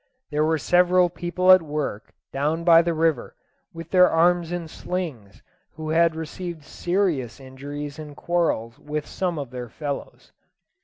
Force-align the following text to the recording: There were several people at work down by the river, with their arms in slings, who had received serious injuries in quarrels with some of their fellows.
There 0.31 0.43
were 0.43 0.57
several 0.57 1.11
people 1.11 1.51
at 1.51 1.61
work 1.61 2.15
down 2.33 2.63
by 2.63 2.81
the 2.81 2.95
river, 2.95 3.35
with 3.71 3.91
their 3.91 4.09
arms 4.09 4.51
in 4.51 4.67
slings, 4.67 5.43
who 5.73 5.89
had 5.91 6.15
received 6.15 6.63
serious 6.65 7.39
injuries 7.39 7.99
in 7.99 8.15
quarrels 8.15 8.79
with 8.79 9.05
some 9.05 9.37
of 9.37 9.51
their 9.51 9.69
fellows. 9.69 10.31